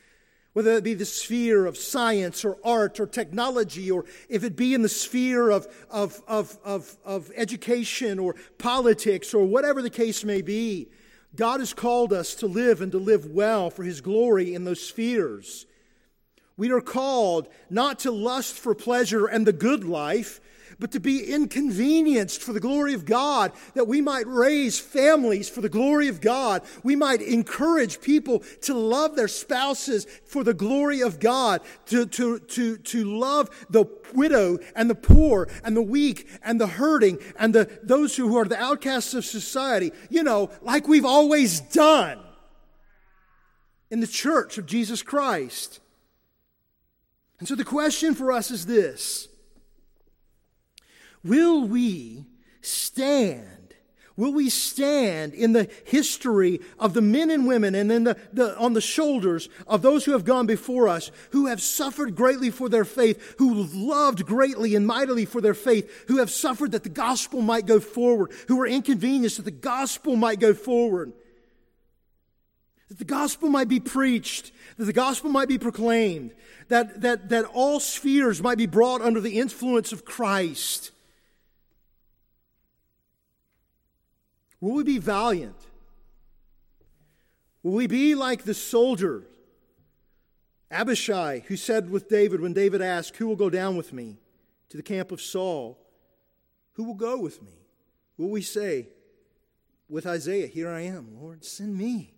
[0.54, 4.74] Whether it be the sphere of science or art or technology, or if it be
[4.74, 10.24] in the sphere of, of, of, of, of education or politics or whatever the case
[10.24, 10.90] may be,
[11.36, 14.82] God has called us to live and to live well for His glory in those
[14.82, 15.68] spheres.
[16.58, 20.42] We are called not to lust for pleasure and the good life,
[20.80, 25.62] but to be inconvenienced for the glory of God, that we might raise families for
[25.62, 26.64] the glory of God.
[26.84, 32.40] We might encourage people to love their spouses for the glory of God, to, to,
[32.40, 37.54] to, to love the widow and the poor and the weak and the hurting and
[37.54, 42.20] the, those who are the outcasts of society, you know, like we've always done
[43.92, 45.80] in the church of Jesus Christ.
[47.40, 49.29] And so the question for us is this
[51.24, 52.26] Will we
[52.62, 53.46] stand?
[54.16, 58.58] Will we stand in the history of the men and women and then the, the,
[58.58, 62.68] on the shoulders of those who have gone before us, who have suffered greatly for
[62.68, 66.90] their faith, who loved greatly and mightily for their faith, who have suffered that the
[66.90, 71.14] gospel might go forward, who were inconvenienced that the gospel might go forward?
[72.90, 76.34] that the gospel might be preached, that the gospel might be proclaimed,
[76.68, 80.92] that, that, that all spheres might be brought under the influence of Christ.
[84.62, 85.56] Will we be valiant?
[87.64, 89.24] Will we be like the soldier
[90.72, 94.18] Abishai, who said with David when David asked, Who will go down with me
[94.70, 95.80] to the camp of Saul?
[96.74, 97.66] Who will go with me?
[98.18, 98.90] Will we say
[99.90, 102.14] with Isaiah, Here I am, Lord, send me?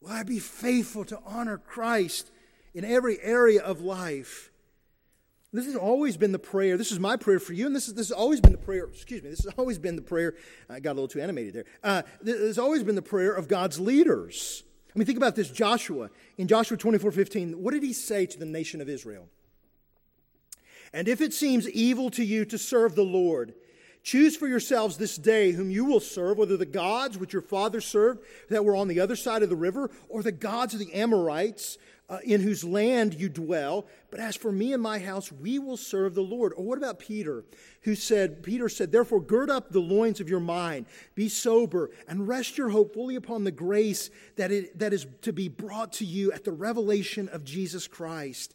[0.00, 2.30] Will I be faithful to honor Christ
[2.74, 4.50] in every area of life?
[5.56, 6.76] This has always been the prayer.
[6.76, 8.84] This is my prayer for you, and this, is, this has always been the prayer.
[8.84, 9.30] Excuse me.
[9.30, 10.34] This has always been the prayer.
[10.68, 11.64] I got a little too animated there.
[11.82, 14.64] Uh, this has always been the prayer of God's leaders.
[14.94, 16.10] I mean, think about this Joshua.
[16.36, 19.28] In Joshua 24 15, what did he say to the nation of Israel?
[20.92, 23.54] And if it seems evil to you to serve the Lord,
[24.06, 27.84] choose for yourselves this day whom you will serve, whether the gods which your fathers
[27.84, 30.94] served that were on the other side of the river, or the gods of the
[30.94, 31.76] Amorites
[32.08, 33.84] uh, in whose land you dwell.
[34.12, 36.52] But as for me and my house, we will serve the Lord.
[36.56, 37.44] Or what about Peter,
[37.82, 42.28] who said, Peter said, Therefore, gird up the loins of your mind, be sober, and
[42.28, 46.04] rest your hope fully upon the grace that, it, that is to be brought to
[46.04, 48.54] you at the revelation of Jesus Christ.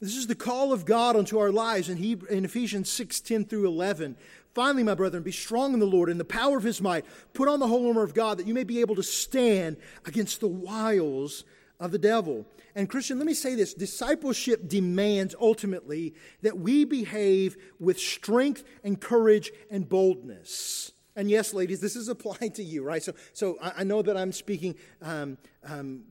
[0.00, 3.46] This is the call of God unto our lives in, Hebrew, in Ephesians 6 10
[3.46, 4.16] through 11.
[4.56, 7.04] Finally, my brethren, be strong in the Lord in the power of his might.
[7.34, 10.40] Put on the whole armor of God that you may be able to stand against
[10.40, 11.44] the wiles
[11.78, 12.46] of the devil.
[12.74, 18.98] And, Christian, let me say this discipleship demands ultimately that we behave with strength and
[18.98, 20.90] courage and boldness.
[21.16, 23.02] And yes, ladies, this is applied to you, right?
[23.02, 26.04] So, so I, know that I'm speaking um, um,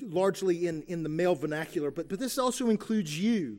[0.00, 3.58] largely in, in the male vernacular, but, but this also includes you.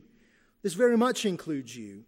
[0.62, 2.06] This very much includes you.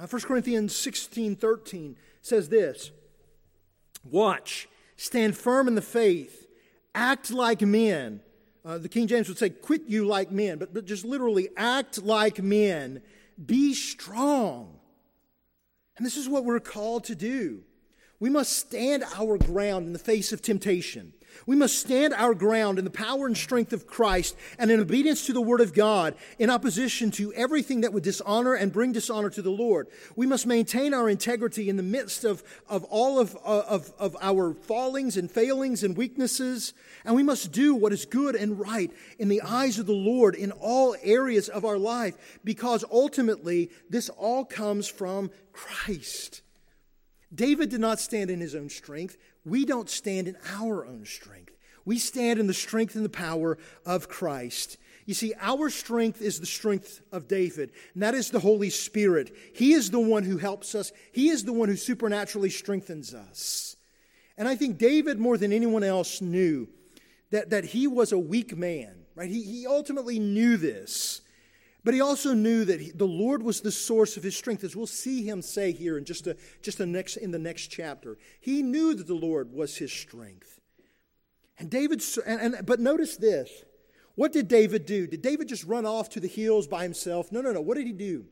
[0.00, 2.90] Uh, 1 Corinthians 16 13 says this
[4.04, 6.46] Watch, stand firm in the faith,
[6.94, 8.20] act like men
[8.64, 12.02] uh, the King James would say, quit you like men, but, but just literally act
[12.02, 13.02] like men.
[13.44, 14.78] Be strong.
[15.96, 17.62] And this is what we're called to do.
[18.22, 21.12] We must stand our ground in the face of temptation.
[21.44, 25.26] We must stand our ground in the power and strength of Christ and in obedience
[25.26, 29.28] to the Word of God in opposition to everything that would dishonor and bring dishonor
[29.30, 29.88] to the Lord.
[30.14, 34.16] We must maintain our integrity in the midst of, of all of, uh, of, of
[34.20, 36.74] our fallings and failings and weaknesses.
[37.04, 40.36] And we must do what is good and right in the eyes of the Lord
[40.36, 46.42] in all areas of our life because ultimately this all comes from Christ.
[47.34, 49.16] David did not stand in his own strength.
[49.44, 51.56] We don't stand in our own strength.
[51.84, 54.76] We stand in the strength and the power of Christ.
[55.04, 59.34] You see, our strength is the strength of David, and that is the Holy Spirit.
[59.54, 63.76] He is the one who helps us, He is the one who supernaturally strengthens us.
[64.38, 66.68] And I think David, more than anyone else, knew
[67.30, 69.28] that, that he was a weak man, right?
[69.28, 71.21] He, he ultimately knew this.
[71.84, 74.76] But he also knew that he, the Lord was the source of his strength, as
[74.76, 78.18] we'll see him say here in just, a, just a next, in the next chapter.
[78.40, 80.60] He knew that the Lord was his strength.
[81.58, 83.50] And David, and, and, but notice this.
[84.14, 85.06] What did David do?
[85.06, 87.32] Did David just run off to the hills by himself?
[87.32, 87.60] No, no, no.
[87.60, 88.26] What did he do?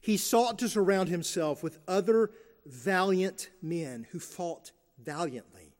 [0.00, 2.30] He sought to surround himself with other
[2.66, 5.74] valiant men who fought valiantly.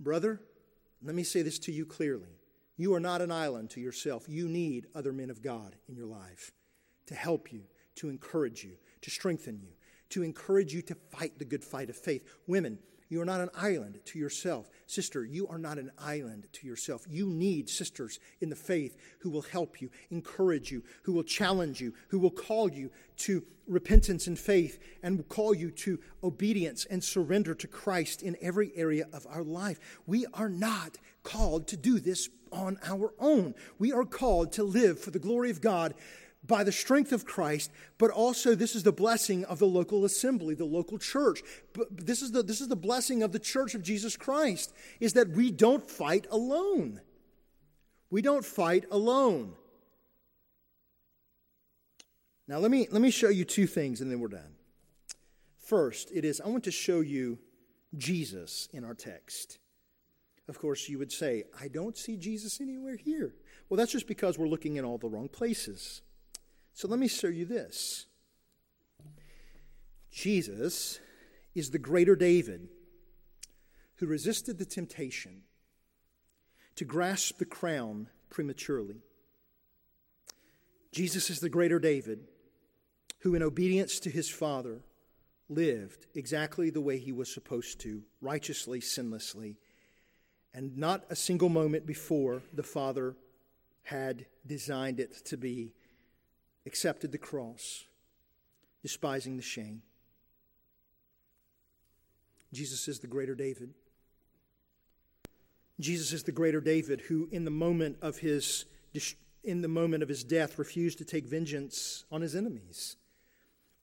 [0.00, 0.40] Brother,
[1.02, 2.38] let me say this to you clearly.
[2.82, 4.24] You are not an island to yourself.
[4.28, 6.50] You need other men of God in your life
[7.06, 7.62] to help you,
[7.94, 9.68] to encourage you, to strengthen you,
[10.08, 12.26] to encourage you to fight the good fight of faith.
[12.48, 14.68] Women, you are not an island to yourself.
[14.88, 17.06] Sister, you are not an island to yourself.
[17.08, 21.80] You need sisters in the faith who will help you, encourage you, who will challenge
[21.80, 26.84] you, who will call you to repentance and faith, and will call you to obedience
[26.86, 29.78] and surrender to Christ in every area of our life.
[30.04, 33.54] We are not called to do this on our own.
[33.78, 35.94] We are called to live for the glory of God
[36.44, 40.54] by the strength of Christ, but also this is the blessing of the local assembly,
[40.54, 41.42] the local church.
[41.90, 45.30] This is the, this is the blessing of the church of Jesus Christ, is that
[45.30, 47.00] we don't fight alone.
[48.10, 49.54] We don't fight alone.
[52.48, 54.56] Now let me, let me show you two things and then we're done.
[55.58, 57.38] First, it is I want to show you
[57.96, 59.58] Jesus in our text.
[60.52, 63.34] Of course, you would say, I don't see Jesus anywhere here.
[63.70, 66.02] Well, that's just because we're looking in all the wrong places.
[66.74, 68.04] So let me show you this
[70.10, 71.00] Jesus
[71.54, 72.68] is the greater David
[73.94, 75.44] who resisted the temptation
[76.76, 79.00] to grasp the crown prematurely.
[80.92, 82.28] Jesus is the greater David
[83.20, 84.82] who, in obedience to his Father,
[85.48, 89.56] lived exactly the way he was supposed to, righteously, sinlessly,
[90.54, 93.16] and not a single moment before the Father
[93.84, 95.72] had designed it to be
[96.66, 97.84] accepted the cross,
[98.82, 99.82] despising the shame.
[102.52, 103.70] Jesus is the greater David.
[105.80, 108.66] Jesus is the greater David who, in the moment of his,
[109.42, 112.96] in the moment of his death, refused to take vengeance on his enemies.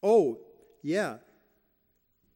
[0.02, 0.38] Oh,
[0.82, 1.18] yeah,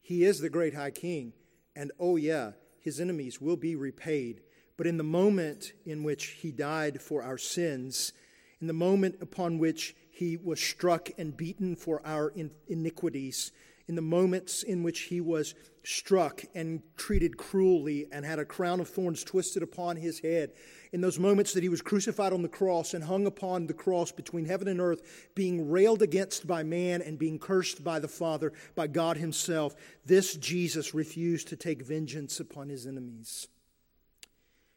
[0.01, 1.33] he is the great high king.
[1.75, 2.51] And oh, yeah,
[2.83, 4.41] his enemies will be repaid.
[4.75, 8.11] But in the moment in which he died for our sins,
[8.59, 12.33] in the moment upon which he was struck and beaten for our
[12.67, 13.51] iniquities,
[13.87, 18.79] in the moments in which he was struck and treated cruelly and had a crown
[18.79, 20.53] of thorns twisted upon his head,
[20.93, 24.11] in those moments that he was crucified on the cross and hung upon the cross
[24.11, 28.53] between heaven and earth, being railed against by man and being cursed by the Father,
[28.75, 29.75] by God Himself,
[30.05, 33.47] this Jesus refused to take vengeance upon his enemies,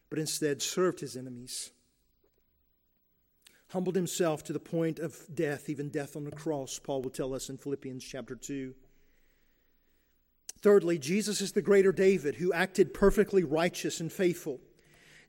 [0.09, 1.71] but instead served his enemies
[3.71, 7.33] humbled himself to the point of death, even death on the cross, Paul will tell
[7.33, 8.73] us in Philippians chapter 2.
[10.61, 14.59] Thirdly, Jesus is the greater David who acted perfectly righteous and faithful.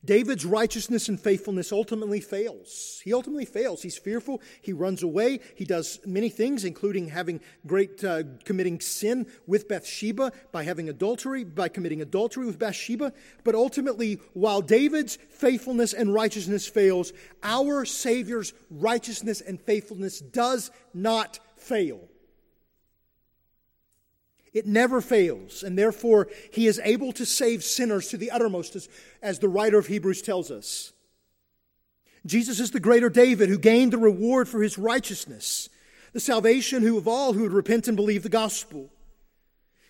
[0.05, 3.01] David's righteousness and faithfulness ultimately fails.
[3.05, 3.83] He ultimately fails.
[3.83, 4.41] He's fearful.
[4.62, 5.41] He runs away.
[5.57, 11.43] He does many things, including having great, uh, committing sin with Bathsheba by having adultery,
[11.43, 13.12] by committing adultery with Bathsheba.
[13.43, 17.12] But ultimately, while David's faithfulness and righteousness fails,
[17.43, 22.09] our Savior's righteousness and faithfulness does not fail.
[24.53, 28.88] It never fails, and therefore he is able to save sinners to the uttermost, as,
[29.22, 30.92] as the writer of Hebrews tells us.
[32.26, 35.68] Jesus is the greater David who gained the reward for his righteousness,
[36.12, 38.90] the salvation who of all who would repent and believe the gospel.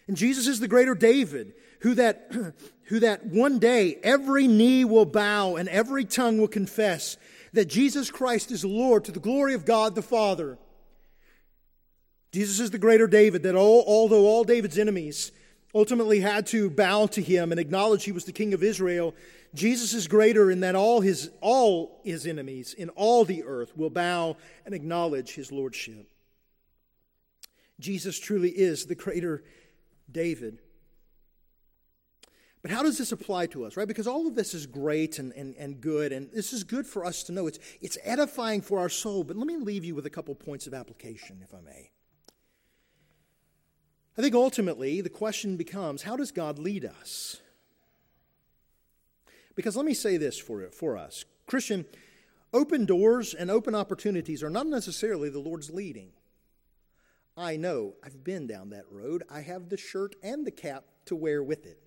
[0.06, 2.32] And Jesus is the greater David who that,
[2.84, 7.16] who that one day every knee will bow and every tongue will confess
[7.52, 10.58] that Jesus Christ is Lord to the glory of God the Father.
[12.32, 15.32] Jesus is the greater David, that all, although all David's enemies
[15.74, 19.14] ultimately had to bow to him and acknowledge he was the king of Israel,
[19.54, 23.90] Jesus is greater in that all his, all his enemies in all the earth will
[23.90, 26.10] bow and acknowledge his lordship.
[27.80, 29.44] Jesus truly is the greater
[30.10, 30.58] David.
[32.60, 33.86] But how does this apply to us, right?
[33.86, 37.04] Because all of this is great and, and, and good, and this is good for
[37.04, 37.46] us to know.
[37.46, 39.22] It's, it's edifying for our soul.
[39.22, 41.90] But let me leave you with a couple points of application, if I may.
[44.18, 47.40] I think ultimately the question becomes how does God lead us?
[49.54, 51.86] Because let me say this for, for us Christian,
[52.52, 56.10] open doors and open opportunities are not necessarily the Lord's leading.
[57.36, 59.22] I know, I've been down that road.
[59.30, 61.80] I have the shirt and the cap to wear with it.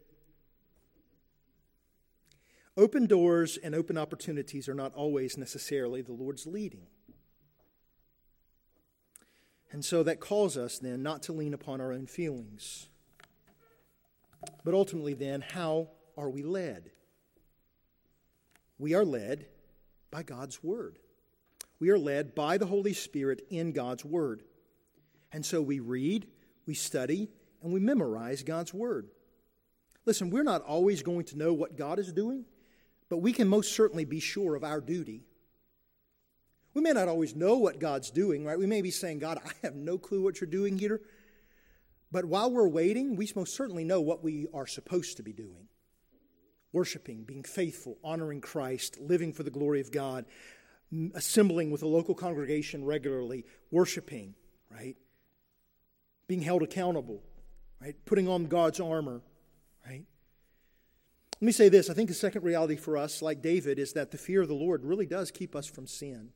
[2.78, 6.88] Open doors and open opportunities are not always necessarily the Lord's leading.
[9.72, 12.88] And so that calls us then not to lean upon our own feelings.
[14.64, 16.92] But ultimately, then, how are we led?
[18.78, 19.46] We are led
[20.10, 20.98] by God's Word.
[21.80, 24.44] We are led by the Holy Spirit in God's Word.
[25.32, 26.28] And so we read,
[26.66, 27.30] we study,
[27.64, 29.08] and we memorize God's Word.
[30.06, 32.46] Listen, we're not always going to know what God is doing,
[33.08, 35.24] but we can most certainly be sure of our duty
[36.74, 38.58] we may not always know what God's doing, right?
[38.58, 41.02] We may be saying, God, I have no clue what you're doing here.
[42.12, 45.68] But while we're waiting, we most certainly know what we are supposed to be doing
[46.74, 50.26] worshiping, being faithful, honoring Christ, living for the glory of God,
[51.14, 54.36] assembling with a local congregation regularly, worshiping,
[54.70, 54.96] right?
[56.28, 57.24] Being held accountable,
[57.82, 57.96] right?
[58.06, 59.22] Putting on God's armor,
[59.86, 60.06] right?
[61.42, 64.12] Let me say this I think the second reality for us, like David, is that
[64.12, 66.30] the fear of the Lord really does keep us from sin.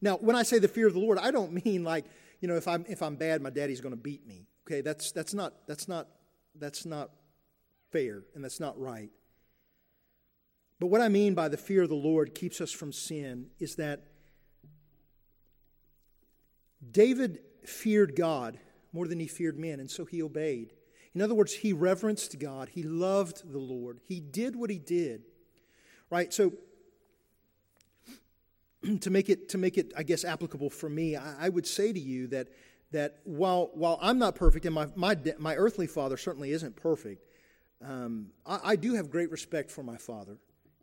[0.00, 2.04] Now, when I say the fear of the Lord, I don't mean like,
[2.40, 4.46] you know, if I'm, if I'm bad, my daddy's going to beat me.
[4.66, 6.08] Okay, that's, that's, not, that's, not,
[6.58, 7.10] that's not
[7.90, 9.10] fair and that's not right.
[10.78, 13.76] But what I mean by the fear of the Lord keeps us from sin is
[13.76, 14.04] that
[16.90, 18.58] David feared God
[18.92, 20.72] more than he feared men, and so he obeyed.
[21.14, 25.24] In other words, he reverenced God, he loved the Lord, he did what he did.
[26.08, 26.32] Right?
[26.32, 26.54] So
[29.00, 31.92] to make it to make it I guess applicable for me, I, I, would say
[31.92, 32.48] to you that
[32.92, 37.26] that while while I'm not perfect and my my my earthly father certainly isn't perfect,
[37.84, 40.38] um, I, I, do have great respect for my father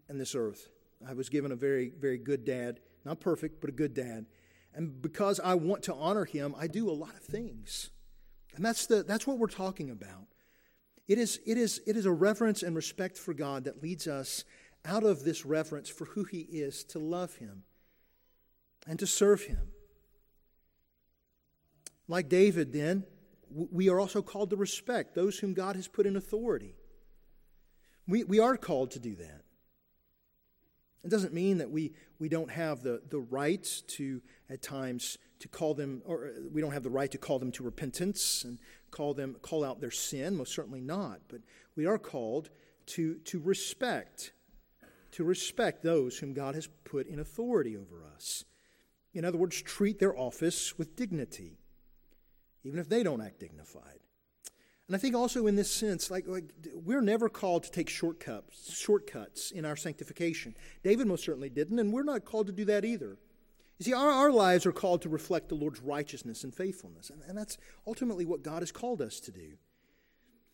[0.10, 0.70] and this earth.
[1.08, 4.26] I was given a very very good dad, not perfect but a good dad,
[4.74, 7.90] and because I want to honor him, I do a lot of things,
[8.56, 10.28] and that's the that's what we're talking about.
[11.08, 14.44] It is it is it is a reverence and respect for God that leads us
[14.86, 17.64] out of this reverence for who He is to love Him
[18.88, 19.72] and to serve him.
[22.08, 23.04] Like David, then,
[23.50, 26.76] we are also called to respect those whom God has put in authority.
[28.08, 29.42] We, we are called to do that.
[31.04, 35.48] It doesn't mean that we, we don't have the, the right to, at times, to
[35.48, 38.58] call them, or uh, we don't have the right to call them to repentance and
[38.92, 40.36] call them, call out their sin.
[40.36, 41.22] Most certainly not.
[41.30, 41.42] But
[41.76, 42.50] we are called
[42.88, 44.32] to, to respect,
[45.12, 48.44] to respect those whom God has put in authority over us.
[49.18, 51.58] In other words, treat their office with dignity,
[52.64, 54.02] even if they don't act dignified.
[54.88, 56.44] And I think also in this sense, like, like
[56.76, 60.56] we're never called to take shortcuts, shortcuts in our sanctification.
[60.84, 63.18] David most certainly didn't, and we're not called to do that either.
[63.80, 67.24] You see, our, our lives are called to reflect the Lord's righteousness and faithfulness, and,
[67.28, 67.58] and that's
[67.88, 69.58] ultimately what God has called us to do.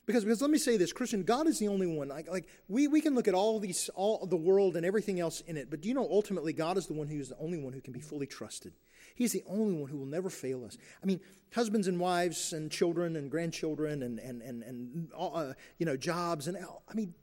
[0.06, 2.10] Because, because let me say this, Christian, God is the only one.
[2.10, 5.42] Like, like we, we can look at all these, all the world and everything else
[5.42, 7.58] in it, but do you know ultimately God is the one who is the only
[7.58, 8.74] one who can be fully trusted.
[9.16, 10.78] He's the only one who will never fail us.
[11.02, 11.22] I mean,
[11.54, 16.48] husbands and wives and children and grandchildren and and and and uh, you know jobs
[16.48, 17.14] and I mean,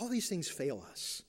[0.00, 1.22] all these things fail us.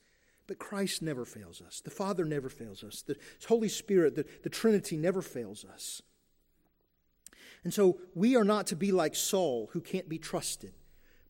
[0.45, 1.81] But Christ never fails us.
[1.81, 3.01] The Father never fails us.
[3.01, 3.17] The
[3.49, 6.01] Holy Spirit, the, the Trinity never fails us.
[7.63, 10.73] And so we are not to be like Saul, who can't be trusted.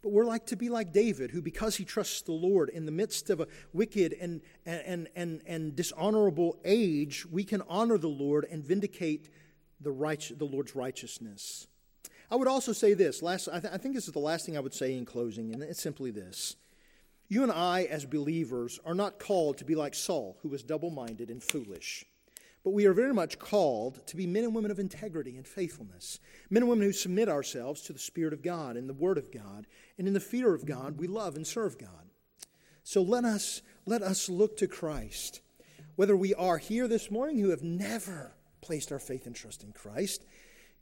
[0.01, 2.91] But we're like to be like David, who, because he trusts the Lord in the
[2.91, 8.45] midst of a wicked and, and, and, and dishonorable age, we can honor the Lord
[8.49, 9.30] and vindicate
[9.82, 11.67] the, right, the Lord's righteousness.
[12.30, 13.21] I would also say this.
[13.21, 15.53] Last, I, th- I think this is the last thing I would say in closing,
[15.53, 16.55] and it's simply this.
[17.30, 20.89] You and I, as believers, are not called to be like Saul, who was double
[20.89, 22.05] minded and foolish.
[22.68, 26.20] But we are very much called to be men and women of integrity and faithfulness,
[26.49, 29.32] men and women who submit ourselves to the Spirit of God and the Word of
[29.32, 29.65] God,
[29.97, 32.09] and in the fear of God, we love and serve God.
[32.84, 35.39] So let us, let us look to Christ.
[35.95, 39.72] Whether we are here this morning who have never placed our faith and trust in
[39.72, 40.26] Christ,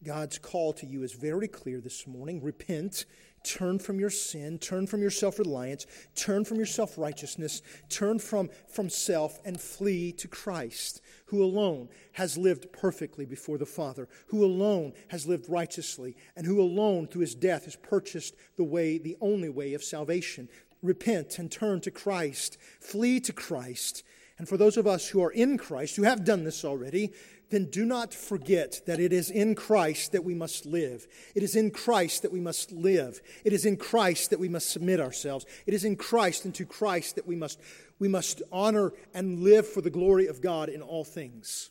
[0.04, 2.42] God's call to you is very clear this morning.
[2.42, 3.06] Repent
[3.46, 5.86] Turn from your sin, turn from your self reliance,
[6.16, 11.90] turn from your self righteousness, turn from, from self and flee to Christ, who alone
[12.14, 17.22] has lived perfectly before the Father, who alone has lived righteously, and who alone through
[17.22, 20.50] his death has purchased the way, the only way of salvation.
[20.82, 24.04] Repent and turn to Christ, flee to Christ.
[24.40, 27.14] And for those of us who are in Christ, who have done this already,
[27.50, 31.08] then do not forget that it is in Christ that we must live.
[31.36, 33.22] It is in Christ that we must live.
[33.44, 35.46] It is in Christ that we must submit ourselves.
[35.66, 37.60] It is in Christ and to Christ that we must,
[38.00, 41.70] we must honor and live for the glory of God in all things.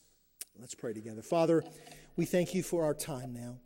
[0.58, 1.22] Let's pray together.
[1.22, 1.64] Father,
[2.16, 3.58] we thank you for our time now.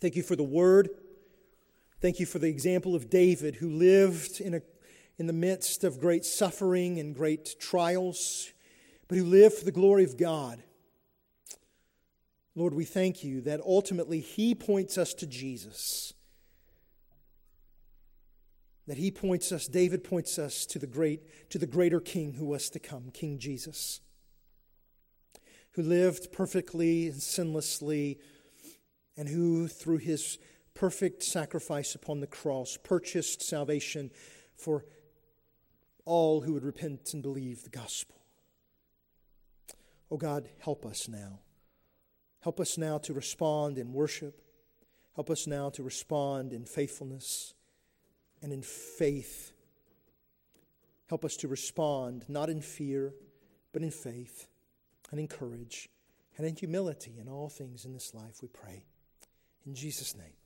[0.00, 0.90] Thank you for the word.
[2.00, 4.60] Thank you for the example of David who lived in, a,
[5.18, 8.52] in the midst of great suffering and great trials,
[9.08, 10.62] but who lived for the glory of God.
[12.56, 16.14] Lord, we thank you that ultimately He points us to Jesus.
[18.86, 22.46] That He points us, David points us to the great, to the greater King who
[22.46, 24.00] was to come, King Jesus,
[25.72, 28.16] who lived perfectly and sinlessly,
[29.18, 30.38] and who, through His
[30.72, 34.10] perfect sacrifice upon the cross, purchased salvation
[34.56, 34.86] for
[36.06, 38.16] all who would repent and believe the gospel.
[40.10, 41.40] Oh God, help us now.
[42.46, 44.40] Help us now to respond in worship.
[45.16, 47.54] Help us now to respond in faithfulness
[48.40, 49.50] and in faith.
[51.08, 53.12] Help us to respond not in fear,
[53.72, 54.46] but in faith
[55.10, 55.88] and in courage
[56.38, 58.84] and in humility in all things in this life, we pray.
[59.66, 60.36] In Jesus' name.